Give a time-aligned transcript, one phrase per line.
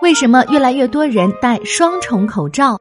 [0.00, 2.78] 为什么越来越多人戴双重口罩？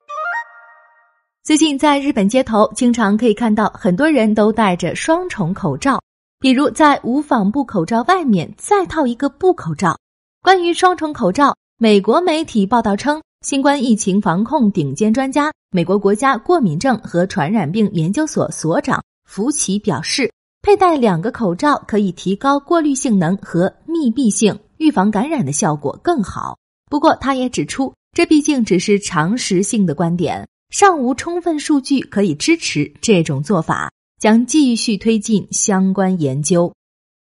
[1.43, 5.99] 最近在日本街头，经常可以看到很多人都戴着双重口罩，
[6.39, 9.97] 比如在无纺布口罩外面再套一个布口罩。
[10.43, 20.31] 关于双重口罩，美国媒体报道称，新冠疫情防控顶尖专家、美国国家过敏症和传染病研究所所长福奇表示，
[20.61, 26.55] 佩戴两个口罩可以提高过滤性能和密闭性，预防感染的效果更好。
[26.89, 36.73] 不过，他也指出，这毕竟只是常识性的观点，尚无充分数据可以支持这种做法，将继续推进相关研究。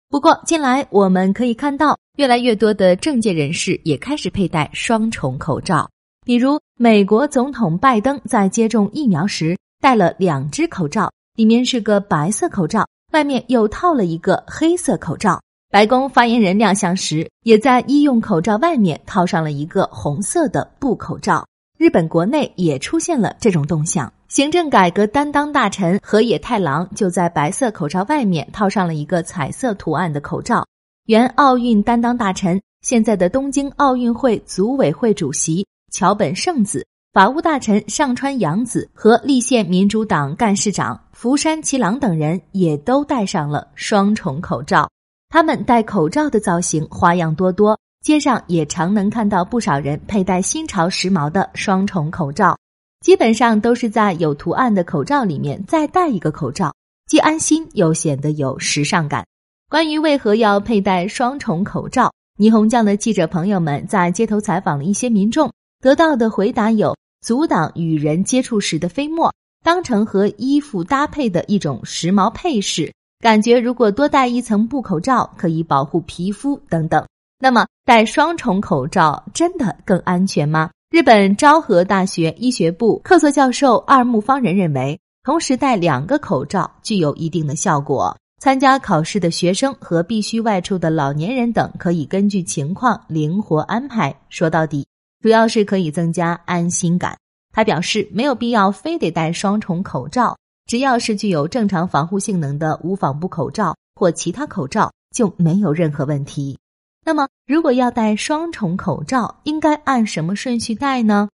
[0.09, 5.89] 不过，近来我们可以看到，越来越多的政界人士也开始佩戴双重口罩，
[6.27, 15.41] 比如美国总统拜登在接种疫苗时戴了两只口罩，里面是个白色口罩，外面又套了一个黑色口罩。
[15.73, 21.47] 白宫发言人亮相时，也在医用口罩外面套上了一个红色的布口罩。
[21.79, 30.63] 日本国内也出现了这种动向，行政改革担当大臣河野太郎就在白色口罩外面套上了一个彩色图案的口罩。
[31.07, 44.87] 原奥运担当大臣、现在的东京奥运会组委会主席桥本圣子、法务大臣上川洋子和立宪民主党干事长福山七郎等人也都戴上了双重口罩。
[45.33, 52.55] 他们戴口罩的造型花样多多，街上也常能看到不少人佩戴新潮时髦的双重口罩，
[53.01, 56.71] 基本上都是在有图案的口罩里面再戴一个口罩，
[57.07, 59.25] 既安心又显得有时尚感。
[59.71, 69.33] 关于为何要佩戴双重口罩，霓虹酱的记者朋友们在街头采访了一些民众，得到的回答有：阻挡与人接触时的飞沫，
[69.65, 72.93] 当成和衣服搭配的一种时髦配饰。
[73.23, 77.07] 感觉如果多戴一层布口罩可以保护皮肤等等，
[77.39, 80.69] 那么戴双重口罩真的更安全吗？
[80.91, 88.17] 日本昭和大学医学部客座教授二木方人认为，同时戴两个口罩具有一定的效果。
[88.41, 94.13] 参加考试的学生和必须外出的老年人等可以根据情况灵活安排。
[94.31, 94.85] 说到底，
[95.23, 97.17] 主要是可以增加安心感。
[97.53, 100.37] 他表示，没有必要非得戴双重口罩。
[100.67, 106.59] 只要是具有正常防护性能的无纺布口罩或其他口罩就没有任何问题。
[107.05, 111.29] 那么，如果要戴双重口罩，应该按什么顺序戴呢？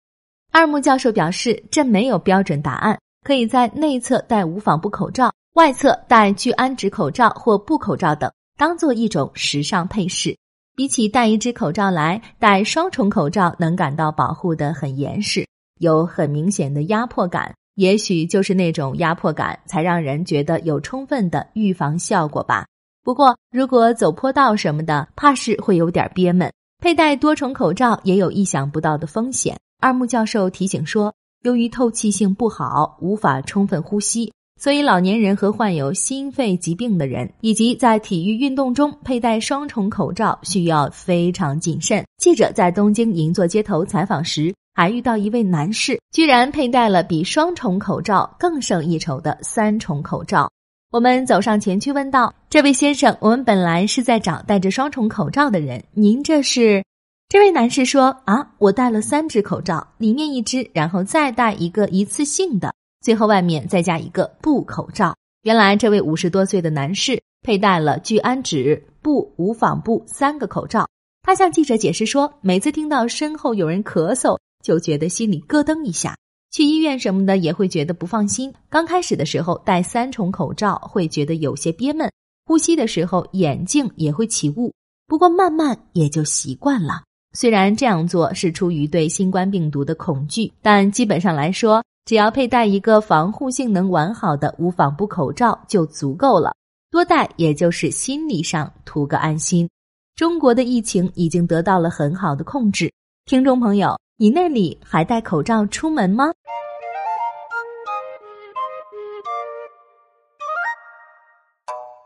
[0.52, 10.36] 二木教授表示，这没有标准答案，可以在内侧戴无纺布口罩，外侧戴聚氨酯口罩或布口罩等，当做一种时尚配饰。
[10.74, 15.46] 比起戴一只口罩来，戴双重口罩能感到保护的很严实，
[15.80, 17.54] 有很明显的压迫感。
[17.78, 22.66] 也许就是那种压迫感，才让人觉得有充分的预防效果吧。
[23.04, 26.52] 不过，如果走坡道什么的，怕是会有点憋闷。
[26.82, 29.56] 佩戴多重口罩也有意想不到的风险。
[29.80, 42.04] 二木教授提醒说，由于透气性不好，无法充分呼吸，所以老年人和患有心肺疾病的人，以及在体育运动中佩戴双重口罩需要非常谨慎。
[42.18, 44.52] 记者在东京银座街头采访时。
[44.78, 50.48] 还遇到一位男士，居然佩戴了比双重口罩更胜一筹的三重口罩。
[50.92, 56.84] 我们走上前去问道：“这位先生，我们本来是在找戴着双重口罩的人，您这是？”
[57.28, 62.72] 这位男士说：“啊，我戴了三只口罩，里面一只，然后再戴一个一次性的，
[63.02, 70.88] 最后外面再加一个布口罩。”原来，这位五十多岁的男士佩戴了聚氨酯、布、无纺布三个口罩。
[71.24, 76.16] 他向记者解释说：“每次听到身后有人咳嗽。”就觉得心里咯噔一下，
[76.52, 78.54] 去医院什么的也会觉得不放心。
[78.70, 82.12] 刚开始的时候戴三重口罩会觉得有些憋闷，
[82.46, 84.74] 呼吸的时候眼镜也会起雾。
[85.08, 87.04] 不过慢慢也就习惯了。
[87.34, 96.54] 虽然这样做是出于对新冠病毒的恐惧，但基本上来说，只要佩戴一个防护性能完好的无纺布口罩就足够了。
[96.90, 99.70] 多戴也就是心理上图个安心。
[100.16, 102.92] 中国的疫情已经得到了很好的控制，
[103.26, 103.98] 听众朋友。
[104.20, 106.32] 你那里还戴口罩出门吗？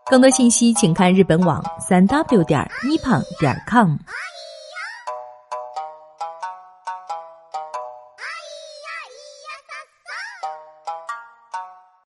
[0.09, 3.95] 更多信息请看日本网三 w 点 nippon 点 com。